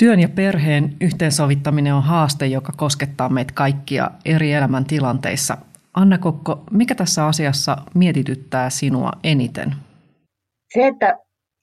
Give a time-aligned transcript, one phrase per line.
[0.00, 5.56] Työn ja perheen yhteensovittaminen on haaste, joka koskettaa meitä kaikkia eri elämäntilanteissa.
[5.94, 9.74] Anna Kokko, mikä tässä asiassa mietityttää sinua eniten?
[10.72, 11.18] Se, että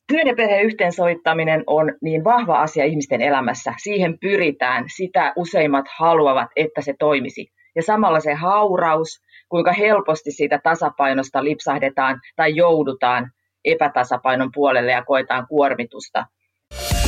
[0.08, 3.74] työn ja perheen yhteensovittaminen on niin vahva asia ihmisten elämässä.
[3.84, 7.48] Siihen pyritään, sitä useimmat haluavat, että se toimisi.
[7.76, 9.10] Ja samalla se hauraus,
[9.50, 13.32] kuinka helposti siitä tasapainosta lipsahdetaan tai joudutaan
[13.66, 16.26] epätasapainon puolelle ja koetaan kuormitusta–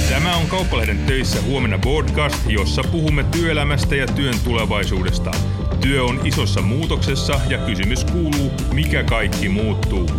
[0.10, 5.32] Tämä on Kauppalehden töissä huomenna podcast, jossa puhumme työelämästä ja työn tulevaisuudesta.
[5.82, 10.10] Työ on isossa muutoksessa ja kysymys kuuluu, mikä kaikki muuttuu.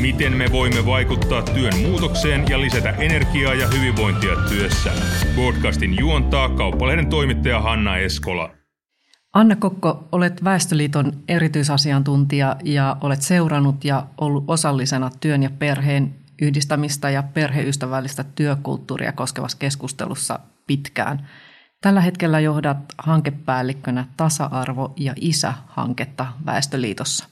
[0.00, 4.92] Miten me voimme vaikuttaa työn muutokseen ja lisätä energiaa ja hyvinvointia työssä.
[5.36, 8.50] Podcastin juontaa Kauppalehden toimittaja Hanna Eskola.
[9.34, 17.10] Anna Kokko, olet Väestöliiton erityisasiantuntija ja olet seurannut ja ollut osallisena työn ja perheen yhdistämistä
[17.10, 21.28] ja perheystävällistä työkulttuuria koskevassa keskustelussa pitkään.
[21.80, 27.28] Tällä hetkellä johdat hankepäällikkönä tasa-arvo- ja isä-hanketta Väestöliitossa.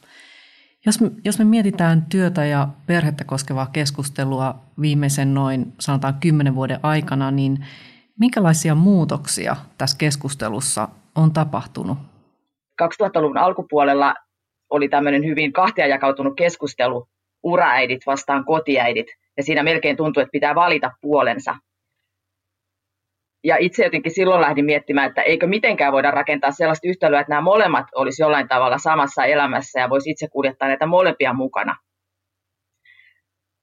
[0.86, 6.80] Jos me, jos me mietitään työtä ja perhettä koskevaa keskustelua viimeisen noin sanotaan kymmenen vuoden
[6.82, 7.64] aikana, niin
[8.20, 11.98] minkälaisia muutoksia tässä keskustelussa on tapahtunut?
[12.82, 14.14] 2000-luvun alkupuolella
[14.70, 17.08] oli tämmöinen hyvin kahtia jakautunut keskustelu
[17.42, 19.06] uraäidit vastaan kotiäidit,
[19.36, 21.54] ja siinä melkein tuntuu, että pitää valita puolensa.
[23.44, 27.40] Ja itse jotenkin silloin lähdin miettimään, että eikö mitenkään voida rakentaa sellaista yhtälöä, että nämä
[27.40, 31.76] molemmat olisi jollain tavalla samassa elämässä ja voisi itse kuljettaa näitä molempia mukana.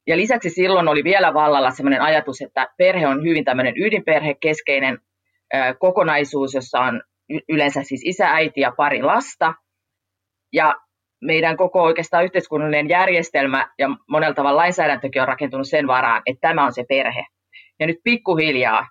[0.08, 5.00] Ja lisäksi silloin oli vielä vallalla sellainen ajatus, että perhe on hyvin tämmöinen ydinperhekeskeinen
[5.80, 7.02] kokonaisuus, jossa on
[7.50, 9.54] yleensä siis isä, äiti ja pari lasta.
[10.54, 10.76] Ja
[11.26, 16.66] meidän koko oikeastaan yhteiskunnallinen järjestelmä ja monella tavalla lainsäädäntökin on rakentunut sen varaan, että tämä
[16.66, 17.26] on se perhe.
[17.80, 18.88] Ja nyt pikkuhiljaa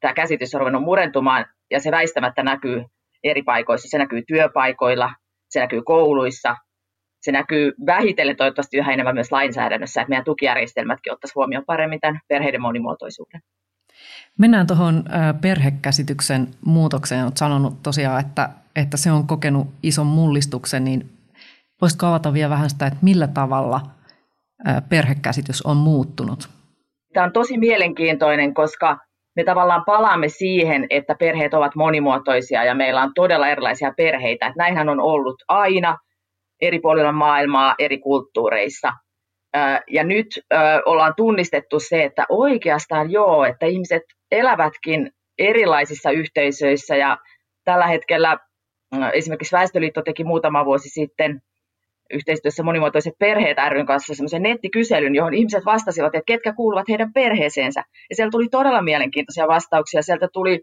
[0.00, 2.84] tämä käsitys on ruvennut murentumaan ja se väistämättä näkyy
[3.24, 3.88] eri paikoissa.
[3.88, 5.10] Se näkyy työpaikoilla,
[5.50, 6.56] se näkyy kouluissa,
[7.22, 12.20] se näkyy vähitellen toivottavasti yhä enemmän myös lainsäädännössä, että meidän tukijärjestelmätkin ottaisiin huomioon paremmin tämän
[12.28, 13.40] perheiden monimuotoisuuden.
[14.38, 15.04] Mennään tuohon
[15.40, 17.24] perhekäsityksen muutokseen.
[17.24, 21.10] Olet sanonut tosiaan, että, että se on kokenut ison mullistuksen, niin
[21.84, 23.80] Voisitko avata vielä vähän sitä, että millä tavalla
[24.88, 26.48] perhekäsitys on muuttunut?
[27.12, 28.98] Tämä on tosi mielenkiintoinen, koska
[29.36, 34.46] me tavallaan palaamme siihen, että perheet ovat monimuotoisia ja meillä on todella erilaisia perheitä.
[34.46, 35.98] Että näinhän on ollut aina
[36.60, 38.92] eri puolilla maailmaa, eri kulttuureissa.
[39.90, 40.26] Ja nyt
[40.86, 47.18] ollaan tunnistettu se, että oikeastaan joo, että ihmiset elävätkin erilaisissa yhteisöissä ja
[47.64, 48.38] tällä hetkellä
[49.12, 51.40] esimerkiksi Väestöliitto teki muutama vuosi sitten
[52.14, 57.82] yhteistyössä monimuotoiset perheet ryn kanssa semmoisen nettikyselyn, johon ihmiset vastasivat, että ketkä kuuluvat heidän perheeseensä.
[58.10, 60.02] Ja sieltä tuli todella mielenkiintoisia vastauksia.
[60.02, 60.60] Sieltä tuli,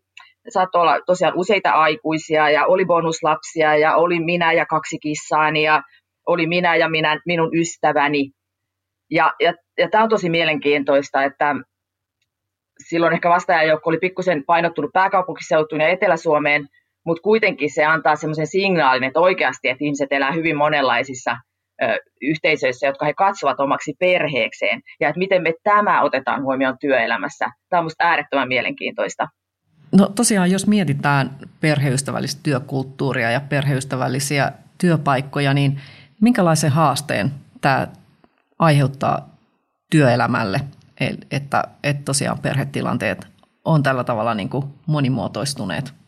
[0.49, 5.83] saattoi olla tosiaan useita aikuisia ja oli bonuslapsia ja oli minä ja kaksi kissaani ja
[6.27, 8.31] oli minä ja minä, minun ystäväni.
[9.11, 11.55] Ja, ja, ja tämä on tosi mielenkiintoista, että
[12.87, 16.67] silloin ehkä vastaajajoukko oli pikkusen painottunut pääkaupunkiseutuun ja Etelä-Suomeen–
[17.05, 21.37] mutta kuitenkin se antaa semmoisen signaalin, että oikeasti, että ihmiset elää hyvin monenlaisissa
[21.83, 27.45] ö, yhteisöissä, jotka he katsovat omaksi perheekseen, ja että miten me tämä otetaan huomioon työelämässä.
[27.69, 29.27] Tämä on minusta äärettömän mielenkiintoista.
[29.91, 35.79] No tosiaan, jos mietitään perheystävällistä työkulttuuria ja perheystävällisiä työpaikkoja, niin
[36.21, 37.31] minkälaisen haasteen
[37.61, 37.87] tämä
[38.59, 39.29] aiheuttaa
[39.91, 40.61] työelämälle,
[41.31, 43.27] että, että tosiaan perhetilanteet
[43.65, 46.00] on tällä tavalla niin kuin monimuotoistuneet?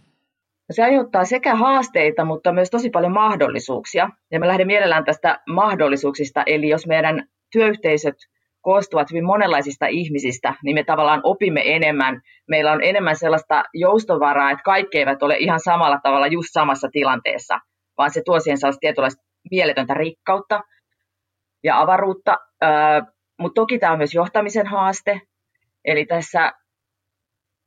[0.73, 4.09] Se aiheuttaa sekä haasteita, mutta myös tosi paljon mahdollisuuksia.
[4.31, 6.43] Ja mä lähden mielellään tästä mahdollisuuksista.
[6.45, 8.15] Eli jos meidän työyhteisöt
[8.61, 12.21] koostuvat hyvin monenlaisista ihmisistä, niin me tavallaan opimme enemmän.
[12.49, 17.59] Meillä on enemmän sellaista joustovaraa, että kaikki eivät ole ihan samalla tavalla just samassa tilanteessa,
[17.97, 20.61] vaan se tuo siihen sellaista tietynlaista mieletöntä rikkautta
[21.63, 22.37] ja avaruutta.
[23.39, 25.21] Mutta toki tämä on myös johtamisen haaste.
[25.85, 26.51] Eli tässä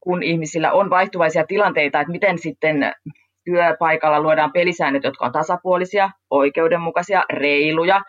[0.06, 2.92] kun ihmisillä on vaihtuvaisia tilanteita, että miten sitten
[3.44, 8.00] työpaikalla luodaan pelisäännöt, jotka on tasapuolisia, oikeudenmukaisia, reiluja,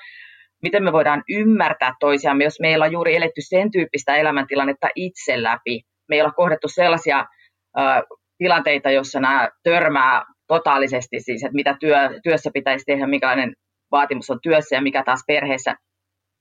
[0.61, 5.81] miten me voidaan ymmärtää toisiamme, jos meillä on juuri eletty sen tyyppistä elämäntilannetta itse läpi.
[6.09, 8.01] Me ei olla kohdettu sellaisia äh,
[8.37, 13.53] tilanteita, joissa nämä törmää totaalisesti, siis että mitä työ, työssä pitäisi tehdä, minkälainen
[13.91, 15.75] vaatimus on työssä ja mikä taas perheessä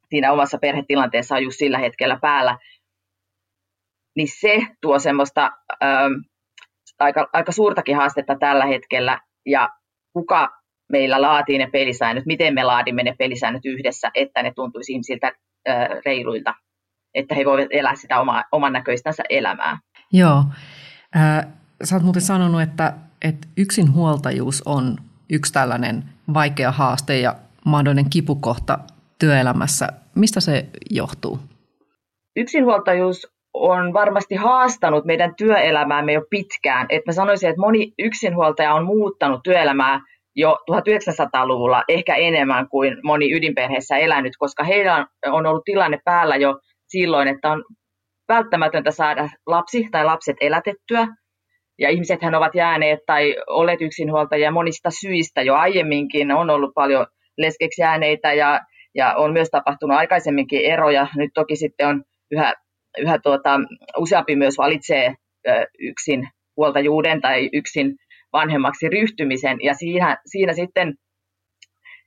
[0.08, 2.58] siinä omassa perhetilanteessa on just sillä hetkellä päällä
[4.16, 5.50] niin se tuo semmoista
[5.82, 6.12] ähm,
[6.98, 9.68] aika, aika suurtakin haastetta tällä hetkellä, ja
[10.12, 10.48] kuka
[10.92, 15.32] meillä laatii ne pelisäännöt, miten me laadimme ne pelisäännöt yhdessä, että ne tuntuisi ihmisiltä
[15.68, 16.54] äh, reiluilta,
[17.14, 19.78] että he voivat elää sitä oma, oman näköistänsä elämää.
[20.12, 20.44] Joo.
[21.14, 21.52] Ää,
[21.84, 22.92] sä oot muuten sanonut, että,
[23.22, 24.96] että yksinhuoltajuus on
[25.30, 26.04] yksi tällainen
[26.34, 27.34] vaikea haaste ja
[27.64, 28.78] mahdollinen kipukohta
[29.19, 29.88] työelämässä.
[30.14, 31.40] Mistä se johtuu?
[32.36, 36.87] Yksinhuoltajuus on varmasti haastanut meidän työelämäämme jo pitkään.
[36.88, 40.00] Et mä sanoisin, että moni yksinhuoltaja on muuttanut työelämää
[40.37, 46.58] jo 1900-luvulla ehkä enemmän kuin moni ydinperheessä elänyt, koska heillä on ollut tilanne päällä jo
[46.88, 47.64] silloin, että on
[48.29, 51.06] välttämätöntä saada lapsi tai lapset elätettyä.
[51.79, 56.32] Ja ihmisethän ovat jääneet tai olleet yksinhuoltajia monista syistä jo aiemminkin.
[56.32, 57.06] On ollut paljon
[57.38, 58.61] leskeksi jääneitä ja,
[58.94, 61.06] ja on myös tapahtunut aikaisemminkin eroja.
[61.17, 62.55] Nyt toki sitten on yhä,
[62.98, 63.50] yhä tuota,
[63.98, 65.14] useampi myös valitsee
[65.78, 67.96] yksin huoltajuuden tai yksin
[68.32, 69.58] vanhemmaksi ryhtymisen.
[69.62, 70.94] Ja siinä, siinä sitten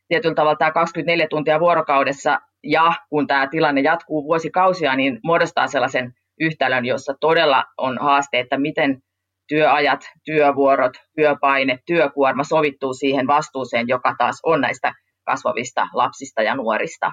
[0.07, 6.13] tietyllä tavalla tämä 24 tuntia vuorokaudessa ja kun tämä tilanne jatkuu vuosikausia, niin muodostaa sellaisen
[6.39, 9.01] yhtälön, jossa todella on haaste, että miten
[9.47, 14.93] työajat, työvuorot, työpaine, työkuorma sovittuu siihen vastuuseen, joka taas on näistä
[15.25, 17.11] kasvavista lapsista ja nuorista.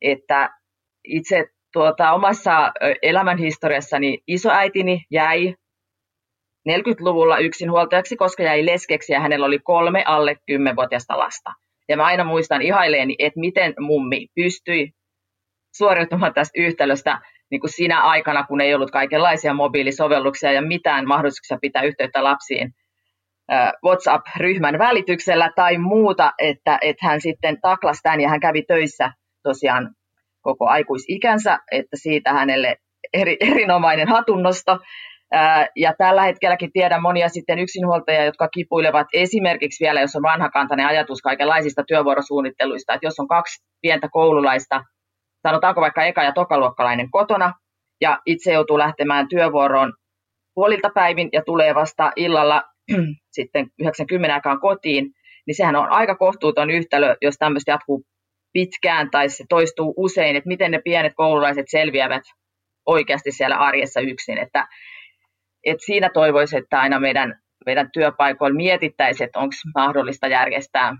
[0.00, 0.50] Että
[1.04, 2.72] itse tuota, omassa
[3.02, 5.54] elämänhistoriassani isoäitini jäi
[6.68, 11.52] 40-luvulla yksinhuoltajaksi, koska jäi leskeksi ja hänellä oli kolme alle 10-vuotiaista lasta.
[11.88, 14.90] Ja mä aina muistan ihaileeni, että miten mummi pystyi
[15.76, 17.20] suoriutumaan tästä yhtälöstä
[17.50, 22.74] niin kuin sinä aikana, kun ei ollut kaikenlaisia mobiilisovelluksia ja mitään mahdollisuuksia pitää yhteyttä lapsiin
[23.84, 29.94] WhatsApp-ryhmän välityksellä tai muuta, että, että hän sitten taklasi tämän ja hän kävi töissä tosiaan
[30.42, 32.76] koko aikuisikänsä, että siitä hänelle
[33.12, 34.78] eri, erinomainen hatunnosto.
[35.76, 41.22] Ja tällä hetkelläkin tiedän monia sitten yksinhuoltajia, jotka kipuilevat esimerkiksi vielä, jos on vanhakantainen ajatus
[41.22, 44.84] kaikenlaisista työvuorosuunnitteluista, että jos on kaksi pientä koululaista,
[45.42, 47.52] sanotaanko vaikka eka- ja tokaluokkalainen kotona,
[48.00, 49.92] ja itse joutuu lähtemään työvuoroon
[50.54, 52.62] puolilta päivin ja tulee vasta illalla
[53.36, 55.10] sitten 90 aikaan kotiin,
[55.46, 58.02] niin sehän on aika kohtuuton yhtälö, jos tämmöistä jatkuu
[58.52, 62.22] pitkään tai se toistuu usein, että miten ne pienet koululaiset selviävät
[62.86, 64.38] oikeasti siellä arjessa yksin.
[64.38, 64.68] Että,
[65.64, 70.96] että siinä toivoisin, että aina meidän, meidän työpaikoilla mietittäisiin, että onko mahdollista järjestää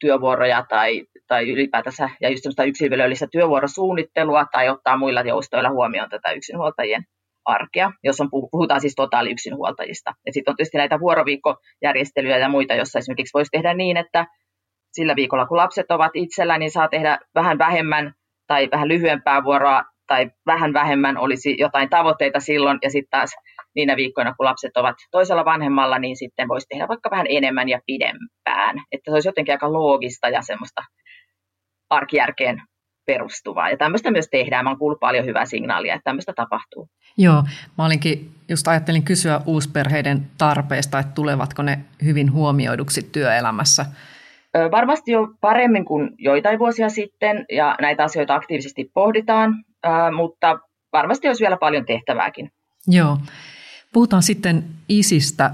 [0.00, 7.04] työvuoroja tai, tai ylipäätänsä ja just yksilöllistä työvuorosuunnittelua tai ottaa muilla joustoilla huomioon tätä yksinhuoltajien
[7.44, 10.12] arkea, jos on, puhutaan siis totaali yksinhuoltajista.
[10.30, 14.26] Sitten on tietysti näitä vuoroviikkojärjestelyjä ja muita, jossa esimerkiksi voisi tehdä niin, että
[14.92, 18.14] sillä viikolla kun lapset ovat itsellä, niin saa tehdä vähän vähemmän
[18.46, 23.30] tai vähän lyhyempää vuoroa tai vähän vähemmän olisi jotain tavoitteita silloin ja sitten taas
[23.74, 27.80] niinä viikkoina, kun lapset ovat toisella vanhemmalla, niin sitten voisi tehdä vaikka vähän enemmän ja
[27.86, 28.76] pidempään.
[28.92, 30.82] Että se olisi jotenkin aika loogista ja semmoista
[31.90, 32.62] arkijärkeen
[33.06, 33.70] perustuvaa.
[33.70, 34.64] Ja tämmöistä myös tehdään.
[34.64, 36.88] Mä oon kuullut paljon hyvää signaalia, että tämmöistä tapahtuu.
[37.18, 37.42] Joo,
[37.78, 43.86] mä olinkin, just ajattelin kysyä uusperheiden tarpeista, että tulevatko ne hyvin huomioiduksi työelämässä.
[44.70, 49.64] Varmasti jo paremmin kuin joitain vuosia sitten, ja näitä asioita aktiivisesti pohditaan,
[50.16, 50.58] mutta
[50.92, 52.50] varmasti olisi vielä paljon tehtävääkin.
[52.88, 53.18] Joo.
[53.92, 55.50] Puhutaan sitten isistä.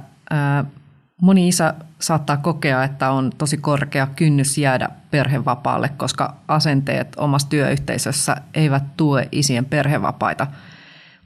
[1.22, 8.36] Moni isä saattaa kokea, että on tosi korkea kynnys jäädä perhevapaalle, koska asenteet omassa työyhteisössä
[8.54, 10.46] eivät tue isien perhevapaita.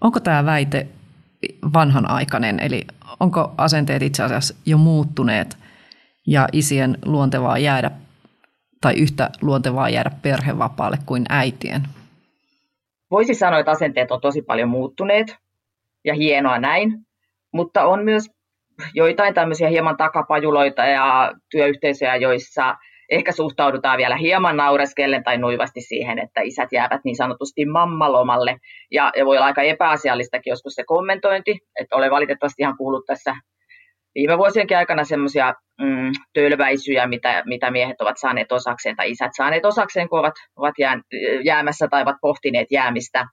[0.01, 0.87] Onko tämä väite
[1.73, 2.87] vanhanaikainen, eli
[3.21, 5.62] onko asenteet itse asiassa jo muuttuneet
[6.26, 7.91] ja isien luontevaa jäädä
[8.81, 11.83] tai yhtä luontevaa jäädä perhevapaalle kuin äitien?
[13.11, 15.37] Voisi sanoa, että asenteet on tosi paljon muuttuneet
[16.05, 16.93] ja hienoa näin,
[17.52, 18.31] mutta on myös
[18.95, 22.76] joitain tämmöisiä hieman takapajuloita ja työyhteisöjä, joissa
[23.11, 28.57] ehkä suhtaudutaan vielä hieman naureskellen tai nuivasti siihen, että isät jäävät niin sanotusti mammalomalle.
[28.91, 33.35] Ja, voi olla aika epäasiallistakin joskus se kommentointi, että olen valitettavasti ihan kuullut tässä
[34.14, 39.64] viime vuosienkin aikana semmoisia mm, tölväisyjä, mitä, mitä miehet ovat saaneet osakseen tai isät saaneet
[39.64, 41.00] osakseen, kun ovat, ovat jää,
[41.45, 43.26] jäämässä tai ovat pohtineet jäämistä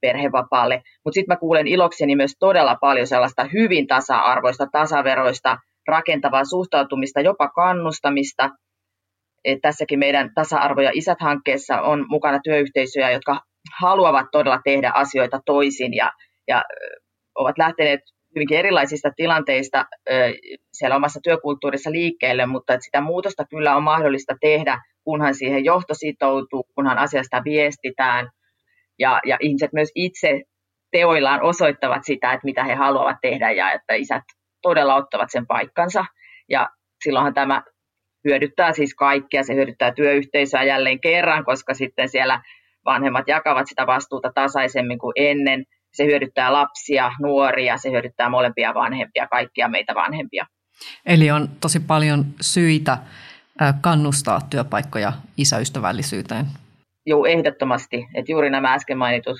[0.00, 0.82] perhevapaalle.
[1.04, 5.58] Mutta sitten mä kuulen ilokseni myös todella paljon sellaista hyvin tasa-arvoista, tasaveroista,
[5.88, 8.50] rakentavaa suhtautumista, jopa kannustamista.
[9.44, 13.40] Et tässäkin meidän tasa-arvo- ja isät-hankkeessa on mukana työyhteisöjä, jotka
[13.80, 16.12] haluavat todella tehdä asioita toisin ja,
[16.48, 16.62] ja
[17.34, 18.00] ovat lähteneet
[18.34, 19.84] hyvinkin erilaisista tilanteista
[20.72, 25.94] siellä omassa työkulttuurissa liikkeelle, mutta että sitä muutosta kyllä on mahdollista tehdä, kunhan siihen johto
[25.94, 28.28] sitoutuu, kunhan asiasta viestitään–
[28.98, 30.42] ja, ja ihmiset myös itse
[30.90, 34.24] teoillaan osoittavat sitä, että mitä he haluavat tehdä ja että isät
[34.62, 36.04] todella ottavat sen paikkansa.
[36.48, 36.70] Ja
[37.04, 37.62] silloinhan tämä
[38.24, 42.42] hyödyttää siis kaikkia, se hyödyttää työyhteisöä jälleen kerran, koska sitten siellä
[42.84, 45.64] vanhemmat jakavat sitä vastuuta tasaisemmin kuin ennen.
[45.92, 50.46] Se hyödyttää lapsia, nuoria, se hyödyttää molempia vanhempia, kaikkia meitä vanhempia.
[51.06, 52.98] Eli on tosi paljon syitä
[53.80, 56.46] kannustaa työpaikkoja isäystävällisyyteen.
[57.06, 58.06] Joo, ehdottomasti.
[58.14, 59.36] Että juuri nämä äsken mainitut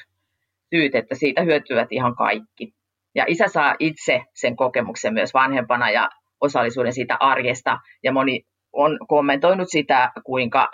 [0.75, 2.73] syyt, että siitä hyötyvät ihan kaikki.
[3.15, 6.09] Ja isä saa itse sen kokemuksen myös vanhempana ja
[6.41, 7.79] osallisuuden siitä arjesta.
[8.03, 8.43] Ja moni
[8.73, 10.71] on kommentoinut sitä, kuinka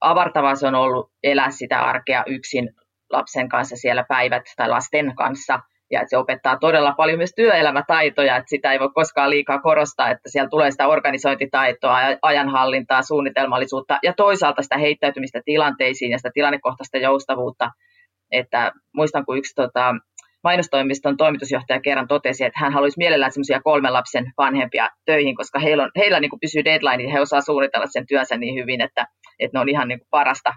[0.00, 2.70] avartavaa se on ollut elää sitä arkea yksin
[3.16, 5.60] lapsen kanssa siellä päivät tai lasten kanssa.
[5.90, 10.10] Ja että se opettaa todella paljon myös työelämätaitoja, että sitä ei voi koskaan liikaa korostaa,
[10.10, 16.98] että siellä tulee sitä organisointitaitoa, ajanhallintaa, suunnitelmallisuutta ja toisaalta sitä heittäytymistä tilanteisiin ja sitä tilannekohtaista
[16.98, 17.70] joustavuutta.
[18.30, 19.94] Että muistan, kun yksi tota,
[20.44, 25.82] mainostoimiston toimitusjohtaja kerran totesi, että hän haluaisi mielellään semmoisia kolmen lapsen vanhempia töihin, koska heillä,
[25.82, 29.06] on, heillä niin kuin pysyy deadline, ja he osaa suunnitella sen työnsä niin hyvin, että,
[29.38, 30.52] että ne on ihan niin kuin parasta,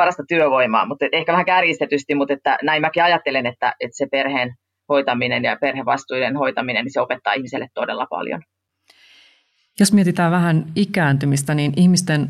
[0.00, 0.86] parasta työvoimaa.
[0.86, 4.54] Mutta ehkä vähän kärjistetysti, mutta että näin mäkin ajattelen, että, että se perheen
[4.88, 8.42] hoitaminen ja perhevastuiden hoitaminen, niin se opettaa ihmiselle todella paljon.
[9.80, 12.28] Jos mietitään vähän ikääntymistä, niin ihmisten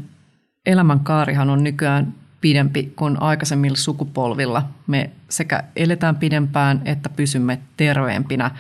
[0.67, 4.63] elämänkaarihan on nykyään pidempi kuin aikaisemmilla sukupolvilla.
[4.87, 8.51] Me sekä eletään pidempään että pysymme terveempinä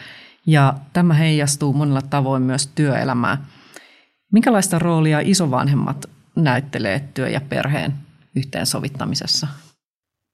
[0.46, 3.38] ja tämä heijastuu monella tavoin myös työelämään.
[4.32, 9.46] Minkälaista roolia isovanhemmat näyttelee työ- ja perheen yhteensovittamisessa?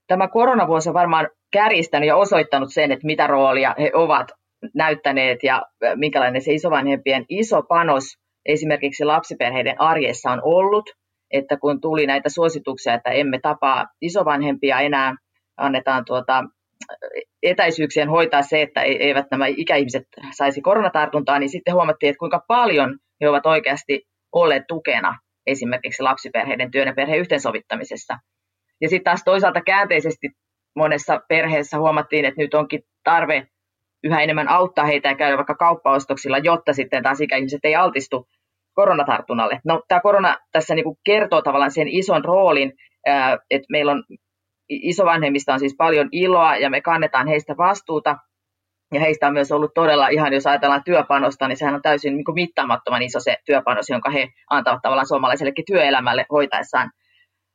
[0.06, 4.26] Tämä koronavuosi on varmaan kärjistänyt ja osoittanut sen, että mitä roolia he ovat
[4.74, 5.62] näyttäneet ja
[5.94, 8.04] minkälainen se isovanhempien iso panos
[8.46, 10.90] esimerkiksi lapsiperheiden arjessa on ollut–
[11.30, 15.14] että kun tuli näitä suosituksia, että emme tapaa isovanhempia enää,
[15.56, 16.44] annetaan tuota,
[17.42, 20.02] etäisyyksien hoitaa se, että eivät nämä ikäihmiset
[20.36, 26.70] saisi koronatartuntaa, niin sitten huomattiin, että kuinka paljon he ovat oikeasti olleet tukena esimerkiksi lapsiperheiden
[26.70, 28.18] työn ja perheen yhteensovittamisessa.
[28.80, 30.28] Ja sitten taas toisaalta käänteisesti
[30.76, 33.46] monessa perheessä huomattiin, että nyt onkin tarve
[34.04, 38.28] yhä enemmän auttaa heitä ja käydä vaikka kauppaostoksilla, jotta sitten taas ikäihmiset ei altistu
[38.74, 39.60] koronatartunnalle.
[39.64, 42.72] No, tämä korona tässä niin kuin kertoo tavallaan sen ison roolin,
[43.50, 44.04] että meillä on
[44.68, 48.16] isovanhemmista on siis paljon iloa ja me kannetaan heistä vastuuta.
[48.94, 52.24] Ja heistä on myös ollut todella, ihan jos ajatellaan työpanosta, niin sehän on täysin niin
[52.24, 56.90] kuin mittaamattoman iso se työpanos, jonka he antavat tavallaan suomalaisellekin työelämälle hoitaessaan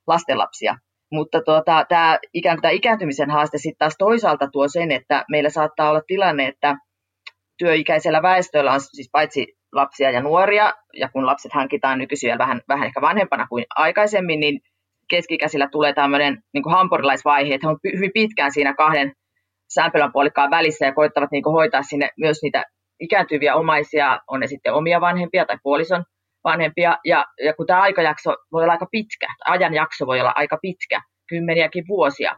[0.08, 0.78] lastenlapsia.
[1.12, 5.50] Mutta tuota, tämä, ikään kuin tämä ikääntymisen haaste sitten taas toisaalta tuo sen, että meillä
[5.50, 6.76] saattaa olla tilanne, että
[7.58, 12.88] työikäisellä väestöllä on siis paitsi lapsia ja nuoria, ja kun lapset hankitaan nykyisin vähän, vähän
[12.88, 14.60] ehkä vanhempana kuin aikaisemmin, niin
[15.10, 19.14] keskikäisillä tulee tämmöinen niin hampurilaisvaihe, että he on hyvin pitkään siinä kahden
[19.74, 22.66] sämpelän puolikkaan välissä ja koittavat niin hoitaa sinne myös niitä
[23.00, 26.04] ikääntyviä omaisia, on ne sitten omia vanhempia tai puolison
[26.44, 31.02] vanhempia, ja, ja kun tämä aikajakso voi olla aika pitkä, ajanjakso voi olla aika pitkä,
[31.30, 32.36] kymmeniäkin vuosia,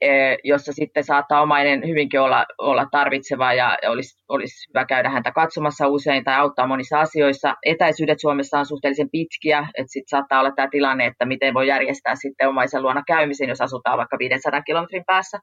[0.00, 5.32] Eh, jossa sitten saattaa omainen hyvinkin olla, olla tarvitseva ja olisi, olisi hyvä käydä häntä
[5.32, 7.54] katsomassa usein tai auttaa monissa asioissa.
[7.66, 12.14] Etäisyydet Suomessa on suhteellisen pitkiä, että sitten saattaa olla tämä tilanne, että miten voi järjestää
[12.14, 15.38] sitten omaisen luona käymisen, jos asutaan vaikka 500 kilometrin päässä.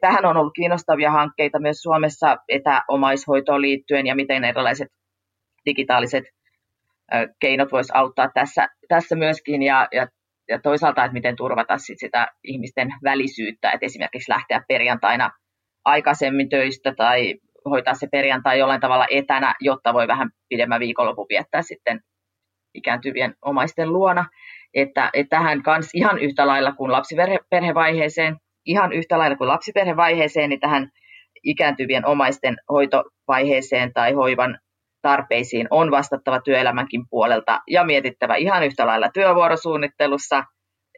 [0.00, 4.88] Tähän on ollut kiinnostavia hankkeita myös Suomessa etäomaishoitoon liittyen ja miten erilaiset
[5.66, 6.24] digitaaliset
[7.40, 9.62] keinot voisi auttaa tässä, tässä myöskin.
[9.62, 10.06] Ja, ja
[10.48, 15.30] ja toisaalta, että miten turvata sit sitä ihmisten välisyyttä, että esimerkiksi lähteä perjantaina
[15.84, 17.34] aikaisemmin töistä tai
[17.70, 22.00] hoitaa se perjantai jollain tavalla etänä, jotta voi vähän pidemmän viikonlopun viettää sitten
[22.74, 24.24] ikääntyvien omaisten luona.
[24.74, 30.60] Että, että tähän kanssa ihan yhtä lailla kuin lapsiperhevaiheeseen, ihan yhtä lailla kuin lapsiperhevaiheeseen, niin
[30.60, 30.90] tähän
[31.44, 34.58] ikääntyvien omaisten hoitovaiheeseen tai hoivan
[35.02, 40.44] tarpeisiin on vastattava työelämänkin puolelta ja mietittävä ihan yhtä lailla työvuorosuunnittelussa,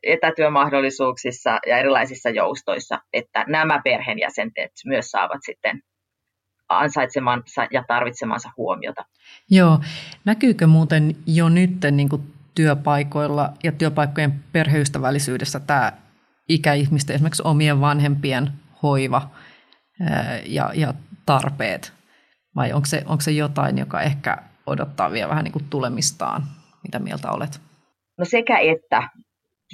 [0.03, 5.83] etätyömahdollisuuksissa ja erilaisissa joustoissa, että nämä perheenjäsenet myös saavat sitten
[6.69, 9.05] ansaitsemansa ja tarvitsemansa huomiota.
[9.51, 9.79] Joo.
[10.25, 12.23] Näkyykö muuten jo nyt niin kuin
[12.55, 15.93] työpaikoilla ja työpaikkojen perheystävällisyydessä tämä
[16.49, 18.53] ikäihmisten, esimerkiksi omien vanhempien
[18.83, 19.31] hoiva
[20.47, 20.95] ja, ja
[21.27, 21.93] tarpeet?
[22.57, 26.43] Vai onko se, onko se jotain, joka ehkä odottaa vielä vähän niin kuin tulemistaan?
[26.83, 27.61] Mitä mieltä olet?
[28.19, 29.09] No sekä että.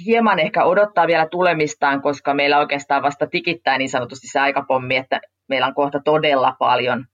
[0.05, 5.21] Hieman ehkä odottaa vielä tulemistaan, koska meillä oikeastaan vasta tikittää niin sanotusti se aikapommi, että
[5.49, 7.05] meillä on kohta todella paljon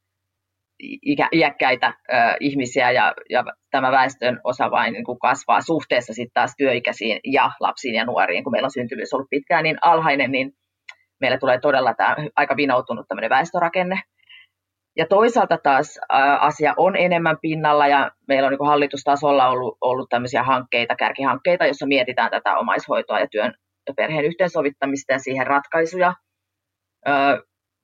[1.01, 6.33] ikä, iäkkäitä ö, ihmisiä ja, ja tämä väestön osa vain niin kuin kasvaa suhteessa sitten
[6.33, 8.43] taas työikäisiin ja lapsiin ja nuoriin.
[8.43, 10.51] Kun meillä on syntyvyys ollut pitkään niin alhainen, niin
[11.21, 14.01] meillä tulee todella tämä aika vinoutunut tämmöinen väestörakenne.
[14.97, 15.99] Ja toisaalta taas
[16.39, 21.87] asia on enemmän pinnalla ja meillä on niin hallitustasolla ollut, ollut tämmöisiä hankkeita, kärkihankkeita, joissa
[21.87, 23.53] mietitään tätä omaishoitoa ja työn
[23.87, 26.13] ja perheen yhteensovittamista ja siihen ratkaisuja.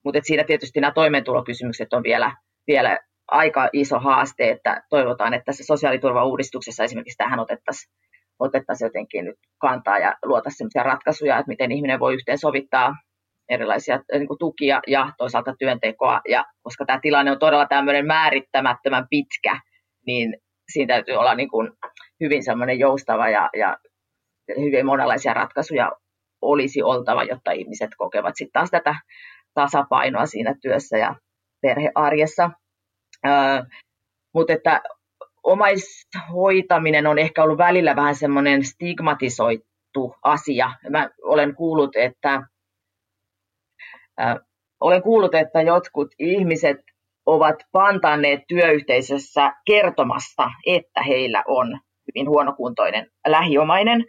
[0.04, 2.32] mutta siinä tietysti nämä toimeentulokysymykset on vielä,
[2.68, 2.98] vielä
[3.28, 7.92] aika iso haaste, että toivotaan, että tässä sosiaaliturvauudistuksessa esimerkiksi tähän otettaisiin
[8.38, 12.94] otettaisiin jotenkin nyt kantaa ja luota sellaisia ratkaisuja, että miten ihminen voi yhteensovittaa
[13.48, 16.20] erilaisia niin kuin tukia ja toisaalta työntekoa.
[16.28, 19.60] Ja koska tämä tilanne on todella tämmöinen määrittämättömän pitkä,
[20.06, 20.36] niin
[20.72, 21.70] siinä täytyy olla niin kuin
[22.20, 23.76] hyvin semmoinen joustava ja, ja
[24.48, 25.92] hyvin monenlaisia ratkaisuja
[26.42, 28.94] olisi oltava, jotta ihmiset kokevat sitten taas tätä
[29.54, 31.14] tasapainoa siinä työssä ja
[31.60, 32.50] perhearjessa.
[34.34, 34.82] Mutta että
[35.42, 40.70] omaishoitaminen on ehkä ollut välillä vähän semmoinen stigmatisoitu asia.
[40.90, 42.42] Mä olen kuullut, että
[44.20, 44.36] äh,
[44.80, 46.76] olen kuullut, että jotkut ihmiset
[47.26, 54.04] ovat pantanneet työyhteisössä kertomasta, että heillä on hyvin huonokuntoinen lähiomainen,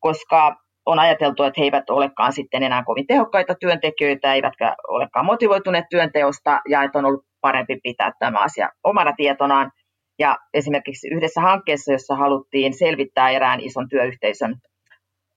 [0.00, 5.84] koska on ajateltu, että he eivät olekaan sitten enää kovin tehokkaita työntekijöitä, eivätkä olekaan motivoituneet
[5.90, 9.70] työnteosta, ja että on ollut parempi pitää tämä asia omana tietonaan.
[10.18, 14.54] Ja esimerkiksi yhdessä hankkeessa, jossa haluttiin selvittää erään ison työyhteisön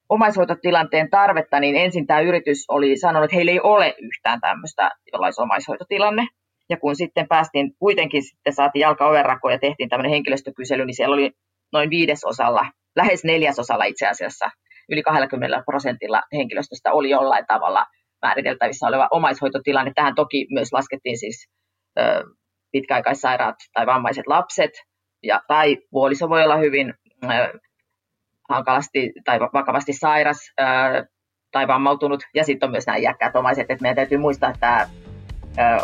[0.10, 4.92] omaishoitotilanteen tarvetta, niin ensin tämä yritys oli sanonut, että heillä ei ole yhtään tämmöistä
[5.40, 6.28] omaishoitotilanne.
[6.70, 9.06] Ja kun sitten päästiin, kuitenkin sitten saatiin jalka
[9.52, 11.32] ja tehtiin tämmöinen henkilöstökysely, niin siellä oli
[11.74, 14.50] noin viidesosalla, lähes neljäsosalla itse asiassa,
[14.94, 17.86] yli 20 prosentilla henkilöstöstä oli jollain tavalla
[18.22, 19.92] määriteltävissä oleva omaishoitotilanne.
[19.96, 21.50] Tähän toki myös laskettiin siis
[22.00, 22.24] ö,
[22.72, 24.72] pitkäaikaissairaat tai vammaiset lapset,
[25.24, 27.60] ja, tai puoliso voi olla hyvin ö,
[28.50, 30.64] hankalasti tai vakavasti sairas ö,
[31.52, 34.88] tai vammautunut, ja sitten on myös nämä iäkkäät omaiset, että meidän täytyy muistaa, että tämä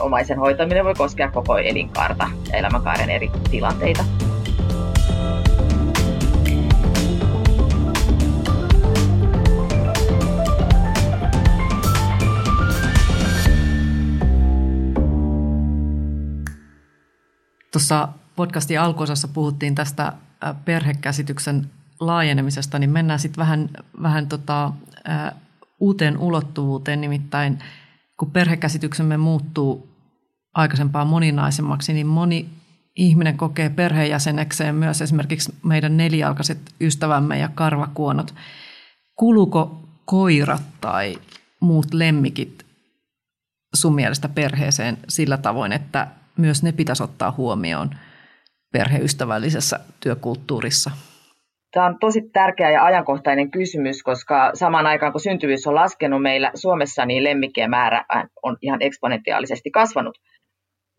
[0.02, 4.29] omaisen hoitaminen voi koskea koko elinkaarta ja elämänkaaren eri tilanteita.
[17.80, 20.14] Tuossa podcastin alkuosassa puhuttiin tästä
[20.66, 23.70] perhekäsityksen laajenemisesta, niin mennään sitten vähän,
[24.02, 24.72] vähän tota,
[25.10, 25.32] ä,
[25.80, 27.60] uuteen ulottuvuuteen, nimittäin
[28.20, 29.90] kun perhekäsityksemme muuttuu
[30.54, 32.50] aikaisempaa moninaisemmaksi, niin moni
[32.96, 38.36] ihminen kokee perheenjäsenekseen myös esimerkiksi meidän nelijalkaiset ystävämme ja karvakuonot.
[39.16, 41.20] Kuuluuko koirat tai
[41.60, 42.66] muut lemmikit
[43.76, 46.08] sun mielestä perheeseen sillä tavoin, että
[46.40, 47.90] myös ne pitäisi ottaa huomioon
[48.74, 50.92] perheystävällisessä työkulttuurissa?
[51.72, 56.52] Tämä on tosi tärkeä ja ajankohtainen kysymys, koska samaan aikaan kun syntyvyys on laskenut meillä
[56.56, 58.06] Suomessa, niin lemmikkien määrä
[58.44, 60.18] on ihan eksponentiaalisesti kasvanut.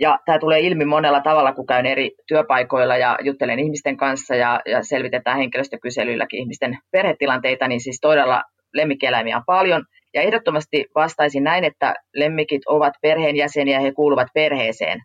[0.01, 4.61] Ja tämä tulee ilmi monella tavalla, kun käyn eri työpaikoilla ja juttelen ihmisten kanssa ja,
[4.67, 8.43] ja selvitetään henkilöstökyselyilläkin ihmisten perhetilanteita, niin siis todella
[8.75, 9.85] lemmikkieläimiä on paljon.
[10.15, 15.01] Ja ehdottomasti vastaisin näin, että lemmikit ovat perheenjäseniä ja he kuuluvat perheeseen.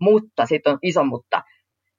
[0.00, 1.42] Mutta, sitten on iso mutta,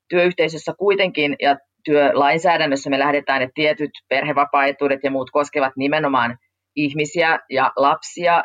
[0.09, 6.37] työyhteisössä kuitenkin ja työlainsäädännössä me lähdetään, että tietyt perhevapaaetuudet ja muut koskevat nimenomaan
[6.75, 8.43] ihmisiä ja lapsia,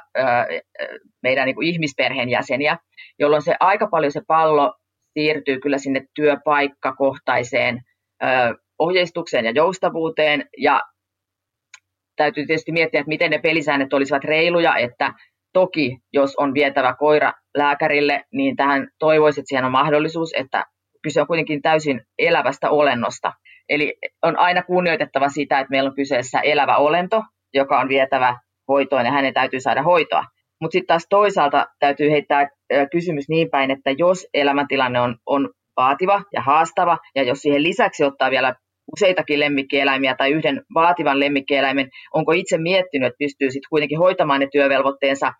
[1.23, 2.79] meidän niin kuin ihmisperheen jäseniä,
[3.19, 4.75] jolloin se aika paljon se pallo
[5.13, 7.81] siirtyy kyllä sinne työpaikkakohtaiseen
[8.79, 10.49] ohjeistukseen ja joustavuuteen.
[10.59, 10.81] Ja
[12.17, 15.13] täytyy tietysti miettiä, että miten ne pelisäännöt olisivat reiluja, että
[15.55, 20.65] Toki, jos on vietävä koira lääkärille, niin tähän toivoisin, että siihen on mahdollisuus, että
[21.03, 23.33] kyse on kuitenkin täysin elävästä olennosta.
[23.69, 27.23] Eli on aina kunnioitettava sitä, että meillä on kyseessä elävä olento,
[27.55, 28.39] joka on vietävä
[28.69, 30.25] hoitoon ja hänen täytyy saada hoitoa.
[30.61, 32.49] Mutta sitten taas toisaalta täytyy heittää
[32.93, 38.05] kysymys niin päin, että jos elämäntilanne on, on vaativa ja haastava, ja jos siihen lisäksi
[38.05, 38.55] ottaa vielä
[38.93, 44.49] useitakin lemmikkieläimiä tai yhden vaativan lemmikkieläimen, onko itse miettinyt, että pystyy sitten kuitenkin hoitamaan ne
[44.53, 45.33] työvelvoitteensa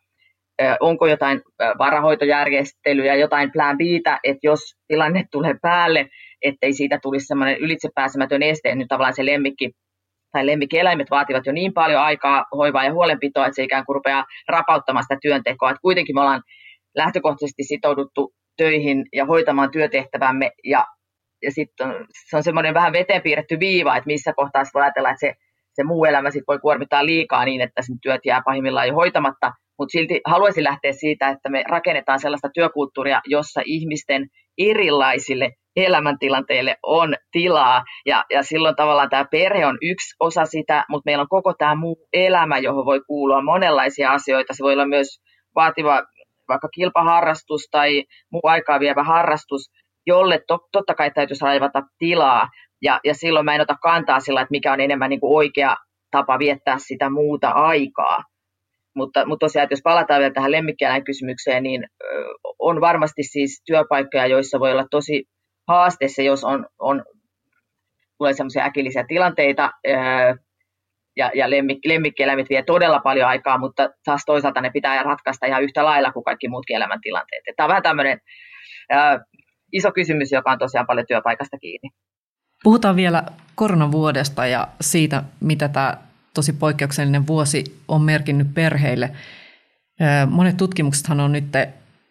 [0.81, 1.41] onko jotain
[1.79, 6.09] varahoitojärjestelyjä, jotain plan Btä, että jos tilanne tulee päälle,
[6.43, 9.71] ettei siitä tulisi semmoinen ylitsepääsemätön este, nyt tavallaan se lemmikki
[10.33, 14.25] tai lemmikkieläimet vaativat jo niin paljon aikaa, hoivaa ja huolenpitoa, että se ikään kuin rupeaa
[14.49, 15.71] rapauttamaan sitä työntekoa.
[15.71, 16.43] Että kuitenkin me ollaan
[16.97, 20.87] lähtökohtaisesti sitouduttu töihin ja hoitamaan työtehtävämme ja,
[21.45, 21.89] ja sitten
[22.31, 25.35] se on semmoinen vähän veteen piirretty viiva, että missä kohtaa voi ajatella, että se,
[25.73, 29.53] se muu elämä sit voi kuormittaa liikaa niin, että sen työt jää pahimmillaan jo hoitamatta,
[29.79, 34.27] mutta silti haluaisin lähteä siitä, että me rakennetaan sellaista työkulttuuria, jossa ihmisten
[34.59, 37.83] erilaisille elämäntilanteille on tilaa.
[38.07, 41.75] Ja, ja silloin tavallaan tämä perhe on yksi osa sitä, mutta meillä on koko tämä
[41.75, 44.55] muu elämä, johon voi kuulua monenlaisia asioita.
[44.55, 45.21] Se voi olla myös
[45.55, 46.03] vaativa
[46.49, 49.71] vaikka kilpaharrastus tai muu aikaa vievä harrastus,
[50.07, 52.49] jolle to, totta kai täytyisi raivata tilaa.
[52.83, 55.77] Ja, ja silloin mä en ota kantaa sillä, että mikä on enemmän niin kuin oikea
[56.11, 58.23] tapa viettää sitä muuta aikaa.
[58.97, 61.87] mutta, mutta tosiaan, että jos palataan vielä tähän lemmikkieläinkysymykseen, niin
[62.59, 65.25] on varmasti siis työpaikkoja, joissa voi olla tosi
[65.69, 67.05] haasteessa, jos on, on
[68.19, 69.71] tulee sellaisia äkillisiä tilanteita,
[71.17, 75.63] ja, ja lemmik, lemmikkieläimet vie todella paljon aikaa, mutta taas toisaalta ne pitää ratkaista ihan
[75.63, 77.45] yhtä lailla kuin kaikki muutkin elämäntilanteet.
[77.57, 78.21] Tämä on vähän tämmöinen
[79.75, 81.91] iso kysymys, joka on tosiaan paljon työpaikasta kiinni.
[82.63, 85.97] Puhutaan vielä koronavuodesta ja siitä, mitä tämä
[86.35, 89.11] tosi poikkeuksellinen vuosi on merkinnyt perheille.
[90.31, 91.45] Monet tutkimuksethan on nyt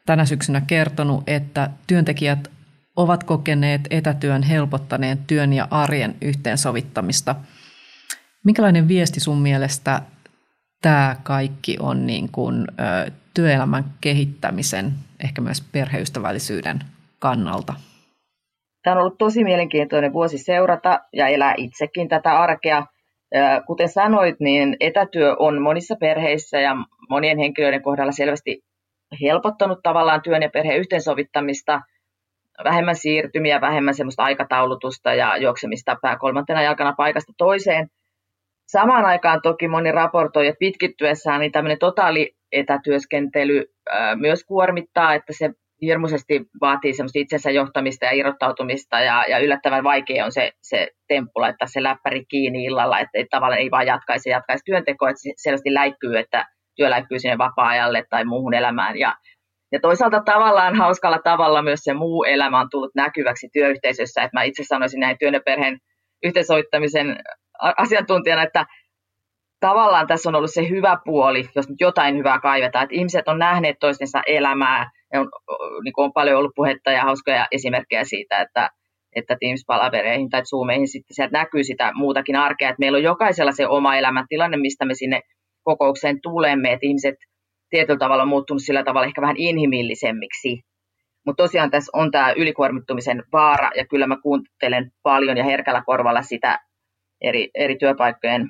[0.06, 2.52] tänä syksynä kertonut, että työntekijät
[2.96, 7.36] ovat kokeneet etätyön helpottaneen työn ja arjen yhteensovittamista.
[8.46, 10.02] Minkälainen viesti sun mielestä
[10.82, 12.68] tämä kaikki on niin kuin,
[13.34, 16.84] työelämän kehittämisen, ehkä myös perheystävällisyyden
[17.24, 17.74] kannalta?
[18.84, 22.86] Tämä on ollut tosi mielenkiintoinen vuosi seurata ja elää itsekin tätä arkea.
[23.68, 26.76] Kuten sanoit, niin etätyö on monissa perheissä ja
[27.10, 28.62] monien henkilöiden kohdalla selvästi
[29.22, 31.82] helpottanut tavallaan työn ja perheen yhteensovittamista,
[32.64, 37.88] vähemmän siirtymiä, vähemmän semmoista aikataulutusta ja juoksemista pää kolmantena jalkana paikasta toiseen.
[38.68, 43.66] Samaan aikaan toki moni raportoi, että pitkittyessään niin tämmöinen totaali etätyöskentely
[44.16, 45.50] myös kuormittaa, että se
[45.82, 51.42] hirmuisesti vaatii semmoista itsensä johtamista ja irrottautumista ja, ja yllättävän vaikea on se, se temppu
[51.42, 55.34] laittaa se läppäri kiinni illalla, että, että tavallaan ei vaan jatkaisi jatkaisi työntekoa, että se
[55.36, 59.00] selvästi läikkyy, että työ läikkyy sinne vapaa-ajalle tai muuhun elämään.
[59.00, 59.16] Ja,
[59.72, 64.44] ja toisaalta tavallaan hauskalla tavalla myös se muu elämä on tullut näkyväksi työyhteisössä, että mä
[64.44, 65.78] itse sanoisin näin työn ja perheen
[66.24, 67.20] yhteensoittamisen
[67.78, 68.66] asiantuntijana, että
[69.60, 73.40] tavallaan tässä on ollut se hyvä puoli, jos nyt jotain hyvää kaivetaan, että ihmiset on
[73.40, 75.30] nähneet toistensa elämää, on,
[75.84, 78.70] niin on paljon ollut puhetta ja hauskoja esimerkkejä siitä, että,
[79.16, 83.68] että Teams-palavereihin tai Zoomeihin sitten sieltä näkyy sitä muutakin arkea, että meillä on jokaisella se
[83.68, 85.22] oma elämäntilanne, mistä me sinne
[85.64, 87.16] kokoukseen tulemme, että ihmiset
[87.70, 90.62] tietyllä tavalla on muuttunut sillä tavalla ehkä vähän inhimillisemmiksi.
[91.26, 96.22] Mutta tosiaan tässä on tämä ylikuormittumisen vaara, ja kyllä mä kuuntelen paljon ja herkällä korvalla
[96.22, 96.60] sitä
[97.22, 98.50] eri, eri työpaikkojen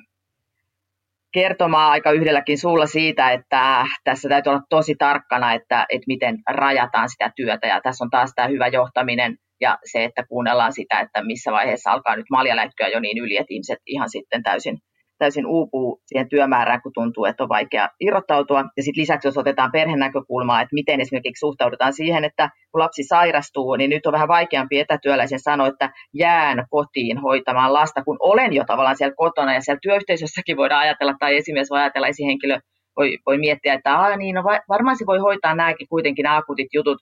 [1.34, 7.08] kertomaan aika yhdelläkin suulla siitä, että tässä täytyy olla tosi tarkkana, että, että miten rajataan
[7.08, 7.66] sitä työtä.
[7.66, 11.92] Ja tässä on taas tämä hyvä johtaminen ja se, että kuunnellaan sitä, että missä vaiheessa
[11.92, 14.78] alkaa nyt maljaläikkyä jo niin yli, että ihmiset ihan sitten täysin
[15.24, 18.64] täysin uupuu siihen työmäärään, kun tuntuu, että on vaikea irrottautua.
[18.76, 23.02] Ja sitten lisäksi, jos otetaan perheen näkökulmaa, että miten esimerkiksi suhtaudutaan siihen, että kun lapsi
[23.02, 28.52] sairastuu, niin nyt on vähän vaikeampi etätyöläisen sanoa, että jään kotiin hoitamaan lasta, kun olen
[28.52, 32.58] jo tavallaan siellä kotona ja siellä työyhteisössäkin voidaan ajatella, tai esimies voi ajatella, esihenkilö
[32.96, 36.68] voi, voi miettiä, että Aa, niin, no, varmaan se voi hoitaa nämäkin kuitenkin nämä akuutit
[36.72, 36.98] jutut,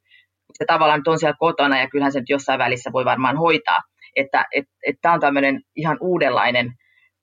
[0.58, 3.80] se tavallaan nyt on siellä kotona ja kyllähän se nyt jossain välissä voi varmaan hoitaa.
[4.16, 6.72] Että et, et tämä on tämmöinen ihan uudenlainen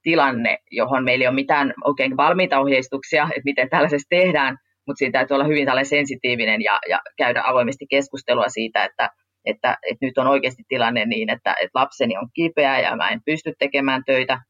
[0.03, 4.57] tilanne, johon meillä ei ole mitään oikein valmiita ohjeistuksia, että miten tällaisessa tehdään,
[4.88, 9.09] mutta siinä täytyy olla hyvin sensitiivinen ja, ja käydä avoimesti keskustelua siitä, että,
[9.45, 13.21] että, että nyt on oikeasti tilanne niin, että, että lapseni on kipeä ja mä en
[13.25, 14.41] pysty tekemään töitä.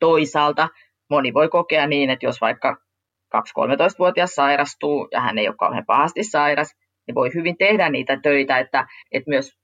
[0.00, 0.68] Toisaalta
[1.10, 2.76] moni voi kokea niin, että jos vaikka
[3.36, 6.74] 2-13-vuotias sairastuu ja hän ei ole kauhean pahasti sairas,
[7.06, 9.58] niin voi hyvin tehdä niitä töitä, että, että myös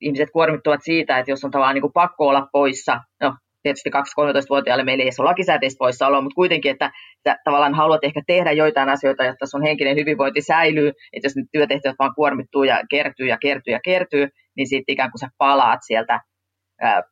[0.00, 3.34] ihmiset kuormittuvat siitä, että jos on tavallaan niin kuin pakko olla poissa, no
[3.66, 8.52] tietysti 2-13-vuotiaalle meillä ei ole lakisääteistä poissaoloa, mutta kuitenkin, että, että tavallaan haluat ehkä tehdä
[8.52, 13.26] joitain asioita, jotta sun henkinen hyvinvointi säilyy, että jos nyt työtehtävät vaan kuormittuu ja kertyy
[13.26, 16.20] ja kertyy ja kertyy, niin sitten ikään kuin sä palaat sieltä
[16.80, 17.02] ää,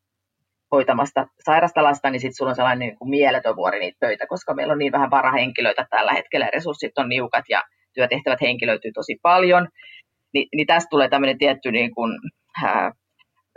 [0.73, 4.55] hoitamasta sairasta lasta, niin sitten sulla on sellainen niin kuin mieletön vuori niitä töitä, koska
[4.55, 7.63] meillä on niin vähän varahenkilöitä tällä hetkellä, resurssit on niukat ja
[7.95, 9.69] työtehtävät henkilöityy tosi paljon,
[10.35, 12.19] Ni, niin tästä tulee tämmöinen tietty niin kuin,
[12.65, 12.93] ää,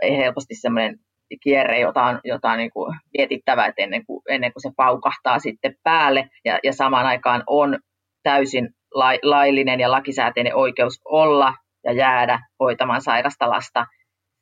[0.02, 0.96] ei helposti semmoinen
[1.42, 5.38] kierre, jota on, jota on niin kuin mietittävä, että ennen, kuin, ennen kuin se paukahtaa
[5.38, 7.78] sitten päälle ja, ja samaan aikaan on
[8.22, 13.86] täysin lai, laillinen ja lakisääteinen oikeus olla ja jäädä hoitamaan sairasta lasta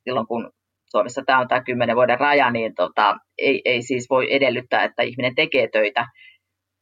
[0.03, 0.51] silloin, kun
[0.91, 5.03] Suomessa tämä on tämä kymmenen vuoden raja, niin tota, ei, ei siis voi edellyttää, että
[5.03, 6.07] ihminen tekee töitä.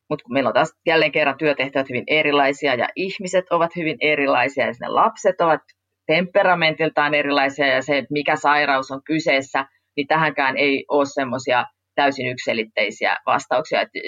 [0.10, 4.66] Mutta kun meillä on taas jälleen kerran työtehtävät hyvin erilaisia ja ihmiset ovat hyvin erilaisia
[4.66, 5.62] ja ne lapset ovat
[6.08, 9.66] temperamentiltaan erilaisia ja se, että mikä sairaus on kyseessä,
[9.98, 14.00] niin tähänkään ei ole semmoisia täysin yksilitteisiä vastauksia, että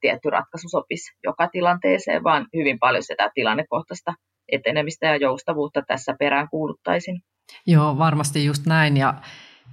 [0.00, 4.14] tietty ratkaisu sopisi joka tilanteeseen, vaan hyvin paljon sitä tilannekohtaista
[4.52, 7.20] etenemistä ja joustavuutta tässä perään kuuluttaisin.
[7.66, 8.96] Joo, varmasti just näin.
[8.96, 9.14] Ja,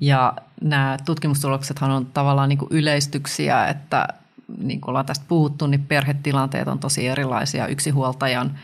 [0.02, 4.08] ja nämä tutkimustuloksethan on tavallaan niin kuin yleistyksiä, että
[4.58, 7.68] niin kuin ollaan tästä puhuttu, niin perhetilanteet on tosi erilaisia.
[7.68, 8.60] Yksinhuoltajan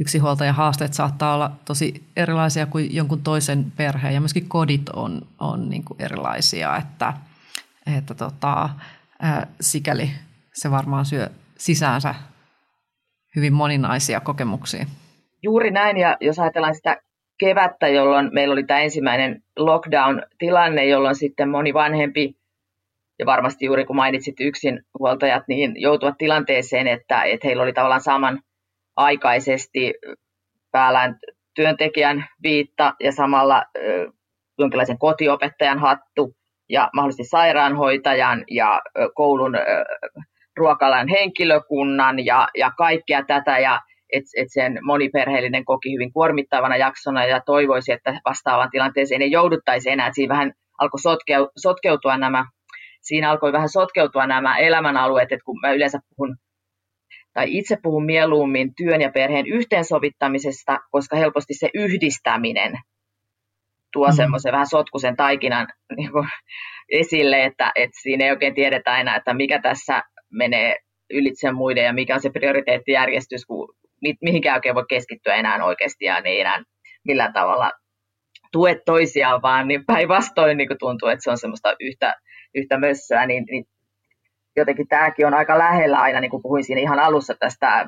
[0.00, 5.70] yksinhuoltajan haasteet saattaa olla tosi erilaisia kuin jonkun toisen perheen ja myöskin kodit on, on
[5.70, 7.12] niin kuin erilaisia, että,
[7.96, 8.68] että tota,
[9.22, 10.10] ää, sikäli
[10.54, 12.14] se varmaan syö sisäänsä
[13.36, 14.86] hyvin moninaisia kokemuksia.
[15.42, 16.96] Juuri näin, ja jos ajatellaan sitä
[17.38, 22.36] kevättä, jolloin meillä oli tämä ensimmäinen lockdown-tilanne, jolloin sitten moni vanhempi,
[23.18, 28.42] ja varmasti juuri kun mainitsit yksinhuoltajat, niin joutuvat tilanteeseen, että, että heillä oli tavallaan saman
[28.96, 29.94] aikaisesti
[30.72, 31.18] päällään
[31.54, 33.62] työntekijän viitta ja samalla
[34.58, 36.34] jonkinlaisen kotiopettajan hattu
[36.68, 38.82] ja mahdollisesti sairaanhoitajan ja
[39.14, 39.52] koulun
[40.56, 43.58] ruokalan henkilökunnan ja, ja kaikkea tätä.
[43.58, 43.80] Ja
[44.12, 49.90] että et sen moniperheellinen koki hyvin kuormittavana jaksona ja toivoisi, että vastaavaan tilanteeseen ei jouduttaisi
[49.90, 50.06] enää.
[50.06, 52.44] Että siinä vähän alkoi sotkeu, sotkeutua nämä,
[53.00, 56.36] siinä alkoi vähän sotkeutua nämä elämänalueet, että kun mä yleensä puhun
[57.32, 62.72] tai itse puhun mieluummin työn ja perheen yhteensovittamisesta, koska helposti se yhdistäminen
[63.92, 64.12] tuo mm.
[64.12, 65.66] semmoisen vähän sotkuisen taikinan
[65.96, 66.28] niin kuin,
[66.90, 70.76] esille, että, että siinä ei oikein tiedetä enää, että mikä tässä menee
[71.10, 73.74] ylitse muiden ja mikä on se prioriteettijärjestys, kun
[74.22, 76.62] mihinkään oikein voi keskittyä enää oikeasti ja niin enää
[77.04, 77.70] millään tavalla
[78.52, 82.14] tuet toisiaan, vaan niin päinvastoin niin tuntuu, että se on semmoista yhtä,
[82.54, 83.64] yhtä mössöä, niin, niin
[84.56, 87.78] jotenkin tämäkin on aika lähellä aina, niin kuin puhuin siinä ihan alussa tästä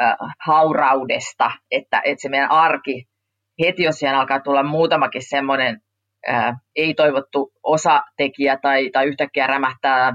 [0.00, 3.04] äh, hauraudesta, että, että se meidän arki,
[3.64, 5.80] heti jos siihen alkaa tulla muutamakin semmoinen
[6.28, 10.12] äh, ei-toivottu osatekijä tai, tai yhtäkkiä rämähtää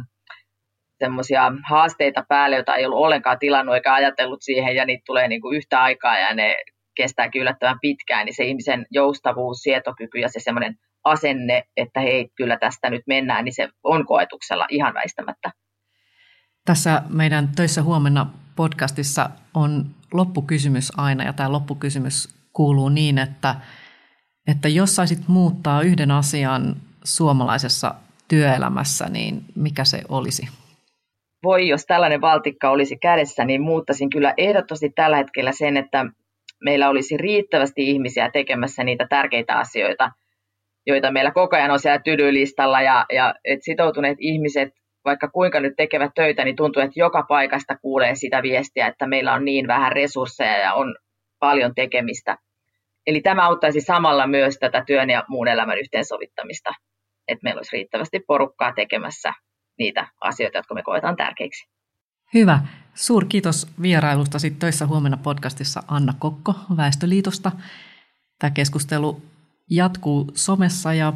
[1.00, 5.41] semmoisia haasteita päälle, joita ei ollut ollenkaan tilannut eikä ajatellut siihen, ja niitä tulee niin
[5.41, 6.56] kuin yhtä aikaa, ja ne
[6.96, 12.58] kestääkin yllättävän pitkään, niin se ihmisen joustavuus, sietokyky ja se semmoinen asenne, että hei, kyllä
[12.58, 15.52] tästä nyt mennään, niin se on koetuksella ihan väistämättä.
[16.65, 23.56] Tässä meidän Töissä huomenna podcastissa on loppukysymys aina, ja tämä loppukysymys kuuluu niin, että,
[24.47, 27.95] että jos saisit muuttaa yhden asian suomalaisessa
[28.28, 30.47] työelämässä, niin mikä se olisi?
[31.43, 36.06] voi, jos tällainen valtikka olisi kädessä, niin muuttaisin kyllä ehdottomasti tällä hetkellä sen, että
[36.63, 40.12] meillä olisi riittävästi ihmisiä tekemässä niitä tärkeitä asioita,
[40.88, 44.69] joita meillä koko ajan on siellä tydylistalla ja, ja et sitoutuneet ihmiset,
[45.06, 49.34] vaikka kuinka nyt tekevät töitä, niin tuntuu, että joka paikasta kuulee sitä viestiä, että meillä
[49.34, 50.96] on niin vähän resursseja ja on
[51.40, 52.38] paljon tekemistä.
[53.08, 56.70] Eli tämä auttaisi samalla myös tätä työn ja muun elämän yhteensovittamista,
[57.28, 59.34] että meillä olisi riittävästi porukkaa tekemässä
[59.78, 61.68] niitä asioita, jotka me koetaan tärkeiksi.
[62.34, 62.60] Hyvä.
[62.94, 67.52] Suurkiitos vierailusta sitten töissä huomenna podcastissa Anna Kokko Väestöliitosta.
[68.40, 69.22] Tämä keskustelu
[69.70, 71.14] jatkuu somessa ja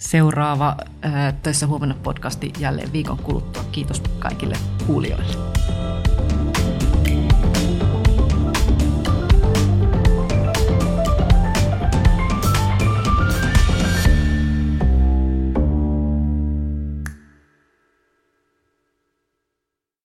[0.00, 3.64] seuraava ää, Töissä huomenna podcasti jälleen viikon kuluttua.
[3.72, 5.36] Kiitos kaikille kuulijoille.